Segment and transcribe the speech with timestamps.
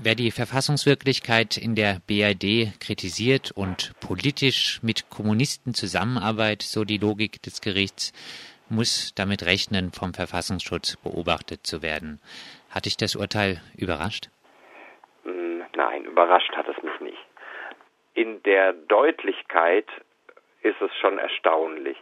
[0.00, 7.42] Wer die Verfassungswirklichkeit in der BRD kritisiert und politisch mit Kommunisten zusammenarbeitet, so die Logik
[7.42, 8.12] des Gerichts,
[8.70, 12.20] muss damit rechnen, vom Verfassungsschutz beobachtet zu werden.
[12.70, 14.30] Hat dich das Urteil überrascht?
[15.24, 17.26] Hm, nein, überrascht hat es mich nicht.
[18.14, 19.88] In der Deutlichkeit
[20.62, 21.96] ist es schon erstaunlich.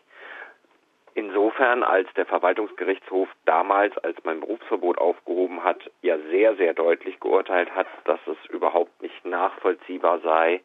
[1.16, 7.74] Insofern, als der Verwaltungsgerichtshof damals, als mein Berufsverbot aufgehoben hat, ja sehr, sehr deutlich geurteilt
[7.74, 10.60] hat, dass es überhaupt nicht nachvollziehbar sei,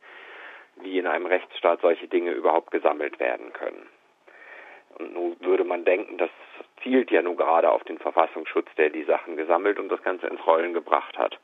[0.75, 3.87] wie in einem Rechtsstaat solche Dinge überhaupt gesammelt werden können.
[4.99, 6.31] Und nun würde man denken, das
[6.83, 10.45] zielt ja nun gerade auf den Verfassungsschutz, der die Sachen gesammelt und das Ganze ins
[10.45, 11.39] Rollen gebracht hat.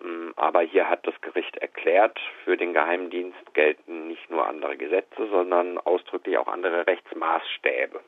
[0.00, 5.28] Mm, aber hier hat das Gericht erklärt, für den Geheimdienst gelten nicht nur andere Gesetze,
[5.28, 8.00] sondern ausdrücklich auch andere Rechtsmaßstäbe.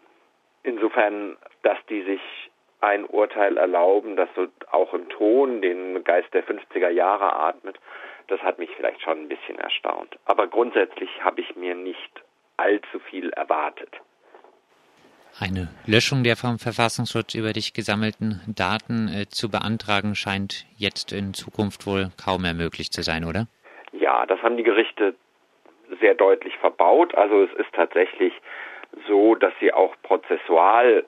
[0.69, 2.21] Insofern, dass die sich
[2.81, 7.79] ein Urteil erlauben, das so auch im Ton den Geist der 50er Jahre atmet,
[8.27, 10.19] das hat mich vielleicht schon ein bisschen erstaunt.
[10.27, 12.23] Aber grundsätzlich habe ich mir nicht
[12.59, 13.89] allzu viel erwartet.
[15.41, 21.33] Eine Löschung der vom Verfassungsschutz über dich gesammelten Daten äh, zu beantragen scheint jetzt in
[21.33, 23.47] Zukunft wohl kaum mehr möglich zu sein, oder?
[23.93, 25.15] Ja, das haben die Gerichte
[26.01, 27.15] sehr deutlich verbaut.
[27.15, 28.35] Also es ist tatsächlich
[29.07, 31.05] so, dass sie auch prozessual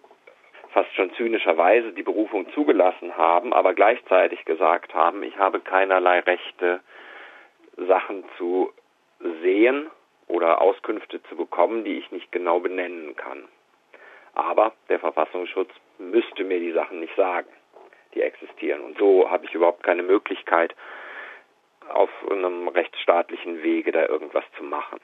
[0.72, 6.80] fast schon zynischerweise die Berufung zugelassen haben, aber gleichzeitig gesagt haben, ich habe keinerlei Rechte,
[7.76, 8.72] Sachen zu
[9.42, 9.90] sehen
[10.28, 13.48] oder Auskünfte zu bekommen, die ich nicht genau benennen kann.
[14.34, 17.48] Aber der Verfassungsschutz müsste mir die Sachen nicht sagen,
[18.14, 18.80] die existieren.
[18.82, 20.74] Und so habe ich überhaupt keine Möglichkeit,
[21.88, 25.00] auf einem rechtsstaatlichen Wege da irgendwas zu machen.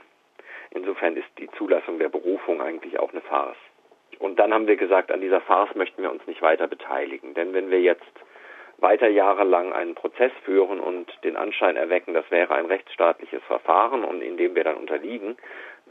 [0.71, 3.57] Insofern ist die Zulassung der Berufung eigentlich auch eine Farce.
[4.19, 7.35] Und dann haben wir gesagt, an dieser Farce möchten wir uns nicht weiter beteiligen.
[7.35, 8.03] Denn wenn wir jetzt
[8.79, 14.23] weiter jahrelang einen Prozess führen und den Anschein erwecken, das wäre ein rechtsstaatliches Verfahren und
[14.23, 15.37] in dem wir dann unterliegen,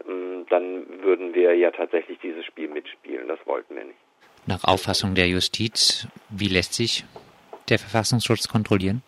[0.08, 3.28] ähm, dann würden wir ja tatsächlich dieses Spiel mitspielen.
[3.28, 4.00] Das wollten wir nicht.
[4.48, 7.04] Nach Auffassung der Justiz, wie lässt sich
[7.70, 9.02] der Verfassungsschutz kontrollieren?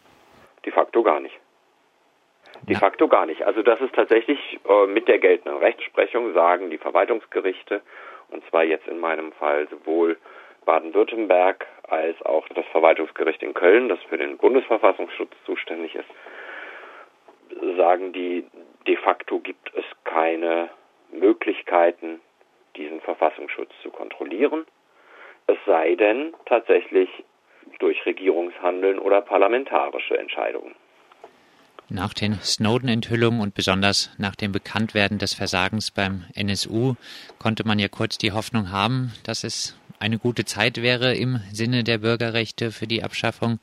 [0.66, 1.37] De facto gar nicht.
[2.68, 3.44] De facto gar nicht.
[3.44, 7.82] Also das ist tatsächlich äh, mit der geltenden Rechtsprechung, sagen die Verwaltungsgerichte,
[8.30, 10.18] und zwar jetzt in meinem Fall sowohl
[10.66, 16.10] Baden-Württemberg als auch das Verwaltungsgericht in Köln, das für den Bundesverfassungsschutz zuständig ist,
[17.78, 18.46] sagen die,
[18.86, 20.70] de facto gibt es keine
[21.14, 22.20] Möglichkeiten,
[22.76, 24.66] diesen Verfassungsschutz zu kontrollieren,
[25.48, 27.10] es sei denn tatsächlich
[27.80, 30.76] durch Regierungshandeln oder parlamentarische Entscheidungen.
[31.90, 36.96] Nach den Snowden-Enthüllungen und besonders nach dem Bekanntwerden des Versagens beim NSU
[37.40, 41.86] konnte man ja kurz die Hoffnung haben, dass es eine gute Zeit wäre, im Sinne
[41.86, 43.60] der Bürgerrechte für die Abschaffung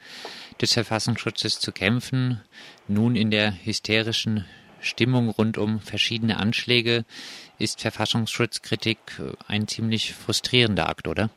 [0.59, 2.41] des Verfassungsschutzes zu kämpfen.
[2.89, 4.47] Nun in der hysterischen
[4.81, 7.05] Stimmung rund um verschiedene Anschläge
[7.59, 8.99] ist Verfassungsschutzkritik
[9.49, 11.29] ein ziemlich frustrierender Akt, oder?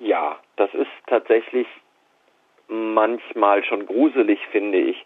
[0.00, 1.68] Ja, das ist tatsächlich
[2.68, 4.96] manchmal schon gruselig, finde ich,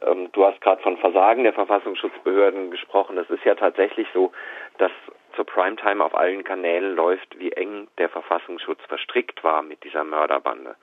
[0.00, 3.18] ähm, du hast gerade von Versagen der Verfassungsschutzbehörden gesprochen.
[3.18, 4.32] Es ist ja tatsächlich so,
[4.78, 4.92] dass
[5.36, 10.76] zur Primetime auf allen Kanälen läuft, wie eng der Verfassungsschutz verstrickt war mit dieser Mörderbande.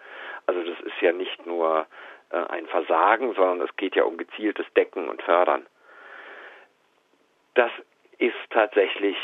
[0.48, 1.86] Also das ist ja nicht nur
[2.32, 5.66] äh, ein Versagen, sondern es geht ja um gezieltes Decken und Fördern.
[7.54, 7.72] Das
[8.18, 9.18] ist tatsächlich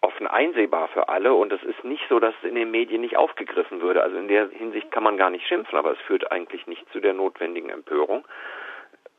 [0.00, 3.16] offen einsehbar für alle und es ist nicht so, dass es in den Medien nicht
[3.16, 4.02] aufgegriffen würde.
[4.02, 7.00] Also in der Hinsicht kann man gar nicht schimpfen, aber es führt eigentlich nicht zu
[7.00, 8.24] der notwendigen Empörung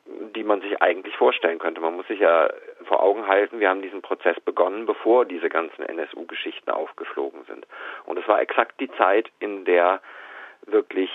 [0.06, 1.81] die man sich eigentlich vorstellen könnte.
[1.81, 2.50] Man muss sich ja
[2.86, 7.66] vor Augen halten, wir haben diesen Prozess begonnen, bevor diese ganzen NSU-Geschichten aufgeflogen sind.
[8.06, 10.02] Und es war exakt die Zeit, in der
[10.66, 11.09] wirklich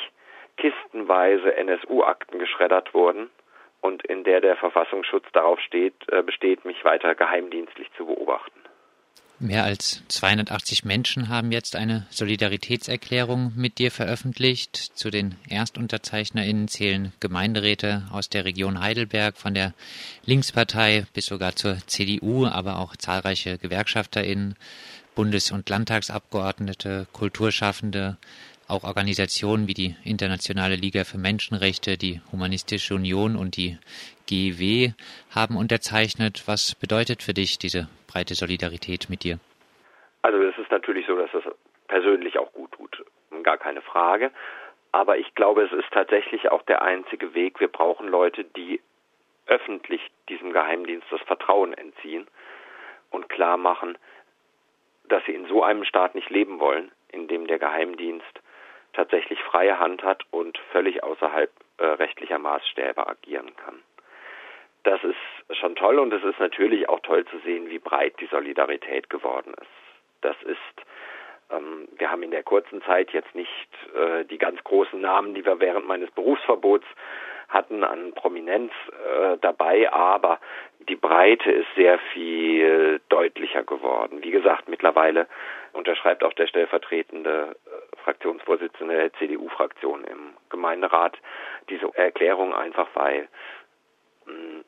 [0.57, 3.31] kistenweise NSU-Akten geschreddert wurden
[3.81, 8.68] und in der der Verfassungsschutz darauf steht, äh, besteht, mich weiter geheimdienstlich zu beobachten.
[9.41, 14.77] Mehr als 280 Menschen haben jetzt eine Solidaritätserklärung mit dir veröffentlicht.
[14.77, 19.75] Zu den ErstunterzeichnerInnen zählen Gemeinderäte aus der Region Heidelberg, von der
[20.25, 24.57] Linkspartei bis sogar zur CDU, aber auch zahlreiche GewerkschafterInnen,
[25.15, 28.17] Bundes- und Landtagsabgeordnete, Kulturschaffende,
[28.69, 33.79] auch Organisationen wie die Internationale Liga für Menschenrechte, die Humanistische Union und die
[34.27, 34.93] GW
[35.35, 36.45] haben unterzeichnet.
[36.47, 39.39] Was bedeutet für dich diese breite Solidarität mit dir?
[40.23, 41.45] Also es ist natürlich so, dass das
[41.89, 43.05] persönlich auch gut tut,
[43.43, 44.31] gar keine Frage.
[44.93, 47.61] Aber ich glaube, es ist tatsächlich auch der einzige Weg.
[47.61, 48.81] Wir brauchen Leute, die
[49.47, 52.27] öffentlich diesem Geheimdienst das Vertrauen entziehen
[53.11, 53.97] und klar machen,
[55.09, 58.38] dass sie in so einem Staat nicht leben wollen, in dem der Geheimdienst
[58.99, 63.81] tatsächlich freie Hand hat und völlig außerhalb äh, rechtlicher Maßstäbe agieren kann.
[64.83, 68.27] Das ist schon toll und es ist natürlich auch toll zu sehen, wie breit die
[68.27, 69.71] Solidarität geworden ist.
[70.21, 70.59] Das ist
[71.51, 75.45] ähm, wir haben in der kurzen Zeit jetzt nicht äh, die ganz großen Namen, die
[75.45, 76.87] wir während meines Berufsverbots
[77.49, 80.41] hatten an Prominenz äh, dabei, aber
[80.89, 84.23] die Breite ist sehr viel deutlicher geworden.
[84.23, 85.29] Wie gesagt, mittlerweile
[85.73, 87.57] unterschreibt auch der stellvertretende
[88.05, 91.17] Fraktionsvorsitzende der CDU-Fraktion im Gemeinderat
[91.69, 93.29] diese Erklärung einfach, weil
[94.27, 94.65] hm,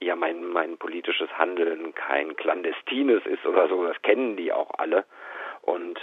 [0.00, 5.04] ja mein, mein politisches Handeln kein clandestines ist oder so, das kennen die auch alle.
[5.62, 6.00] Und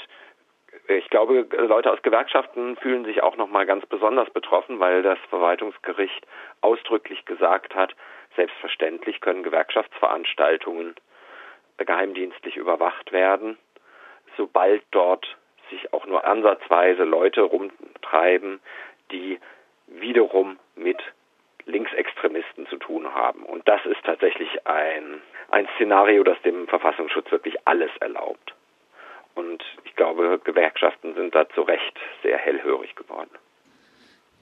[0.88, 5.20] ich glaube, Leute aus Gewerkschaften fühlen sich auch noch mal ganz besonders betroffen, weil das
[5.30, 6.26] Verwaltungsgericht
[6.62, 7.96] ausdrücklich gesagt hat,
[8.36, 10.96] selbstverständlich können Gewerkschaftsveranstaltungen
[11.78, 13.58] geheimdienstlich überwacht werden,
[14.36, 15.37] sobald dort
[16.28, 18.60] ansatzweise Leute rumtreiben,
[19.12, 19.40] die
[19.88, 21.02] wiederum mit
[21.66, 23.44] Linksextremisten zu tun haben.
[23.44, 28.56] Und das ist tatsächlich ein, ein Szenario, das dem Verfassungsschutz wirklich alles erlaubt.
[29.36, 33.30] Und ich glaube, Gewerkschaften sind da zu Recht sehr hellhörig geworden.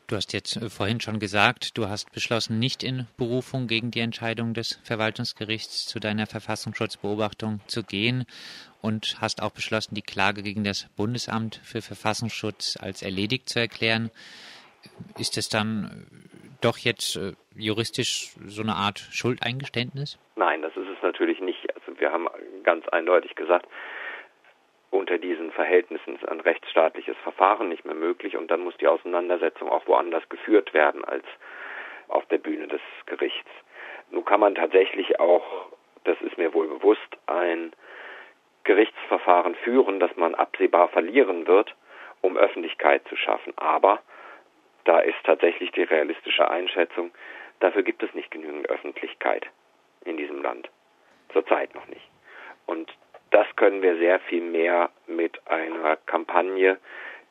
[0.07, 4.01] Du hast jetzt äh, vorhin schon gesagt, du hast beschlossen, nicht in Berufung gegen die
[4.01, 8.25] Entscheidung des Verwaltungsgerichts zu deiner Verfassungsschutzbeobachtung zu gehen
[8.83, 14.11] und hast auch beschlossen, die Klage gegen das Bundesamt für Verfassungsschutz als erledigt zu erklären.
[15.17, 20.19] Ist es dann äh, doch jetzt äh, juristisch so eine Art Schuldeingeständnis?
[20.35, 21.65] Nein, das ist es natürlich nicht.
[21.73, 22.27] Also wir haben
[22.63, 23.65] ganz eindeutig gesagt,
[24.95, 29.69] unter diesen Verhältnissen ist ein rechtsstaatliches Verfahren nicht mehr möglich und dann muss die Auseinandersetzung
[29.69, 31.25] auch woanders geführt werden als
[32.07, 33.49] auf der Bühne des Gerichts.
[34.11, 35.67] Nun kann man tatsächlich auch,
[36.03, 37.73] das ist mir wohl bewusst, ein
[38.63, 41.75] Gerichtsverfahren führen, das man absehbar verlieren wird,
[42.21, 43.53] um Öffentlichkeit zu schaffen.
[43.57, 43.99] Aber
[44.85, 47.11] da ist tatsächlich die realistische Einschätzung,
[47.59, 49.45] dafür gibt es nicht genügend Öffentlichkeit
[50.03, 50.69] in diesem Land.
[51.33, 52.07] Zurzeit noch nicht.
[52.65, 52.91] Und
[53.35, 56.77] das können wir sehr viel mehr mit einer Kampagne,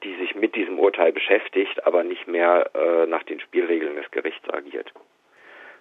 [0.03, 4.47] die sich mit diesem Urteil beschäftigt, aber nicht mehr äh, nach den Spielregeln des Gerichts
[4.53, 4.93] agiert,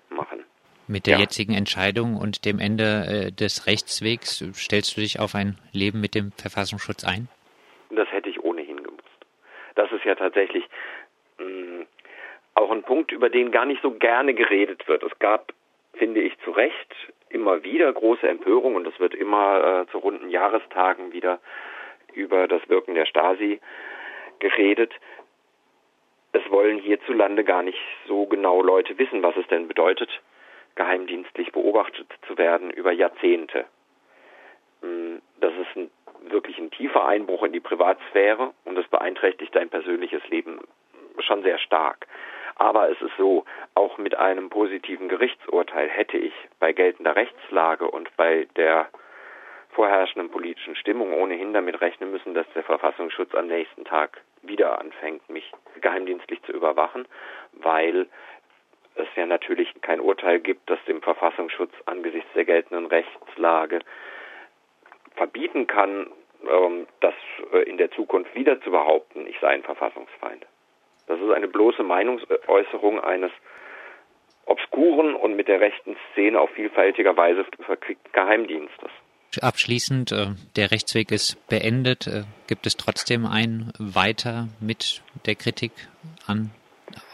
[0.10, 0.46] machen.
[0.88, 1.20] Mit der ja.
[1.20, 6.16] jetzigen Entscheidung und dem Ende äh, des Rechtswegs stellst du dich auf ein Leben mit
[6.16, 7.28] dem Verfassungsschutz ein?
[7.90, 9.04] Das hätte ich ohnehin gewusst.
[9.76, 10.64] Das ist ja tatsächlich
[11.38, 11.86] mh, mm,
[12.56, 15.04] auch ein Punkt, über den gar nicht so gerne geredet wird.
[15.04, 15.52] Es gab,
[15.96, 16.96] finde ich, zu Recht
[17.34, 21.40] immer wieder große Empörung und es wird immer äh, zu runden Jahrestagen wieder
[22.14, 23.60] über das Wirken der Stasi
[24.40, 24.94] geredet.
[26.32, 30.10] Es wollen hierzulande gar nicht so genau Leute wissen, was es denn bedeutet,
[30.76, 33.66] geheimdienstlich beobachtet zu werden über Jahrzehnte.
[34.82, 35.92] Hm, das ist ein,
[36.32, 40.60] wirklich ein tiefer Einbruch in die Privatsphäre und es beeinträchtigt dein persönliches Leben
[41.20, 42.08] schon sehr stark.
[42.56, 43.46] Aber es ist so,
[43.76, 48.90] auch mit einem positiven Gerichtsurteil hätte ich bei geltender Rechtslage und bei der
[49.72, 55.28] vorherrschenden politischen Stimmung ohnehin damit rechnen müssen, dass der Verfassungsschutz am nächsten Tag wieder anfängt,
[55.30, 55.52] mich
[55.82, 57.08] geheimdienstlich zu überwachen,
[57.54, 58.08] weil
[58.96, 63.80] es ja natürlich kein Urteil gibt, das dem Verfassungsschutz angesichts der geltenden Rechtslage
[65.16, 66.12] verbieten kann,
[66.48, 67.14] ähm, das
[67.52, 70.46] äh, in der Zukunft wieder zu behaupten, ich sei ein Verfassungsfeind.
[71.08, 73.32] Das ist eine bloße Meinungsäußerung eines
[74.46, 78.92] obskuren und mit der rechten Szene auf vielfältiger Weise verquickten Geheimdienstes.
[79.42, 82.08] Abschließend, äh, der Rechtsweg ist beendet.
[82.08, 85.72] Äh, gibt es trotzdem ein Weiter mit der Kritik
[86.28, 86.52] an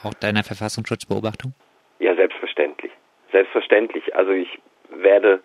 [0.03, 1.53] auch deiner Verfassungsschutzbeobachtung?
[1.99, 2.91] Ja, selbstverständlich.
[3.31, 4.15] Selbstverständlich.
[4.15, 5.41] Also ich werde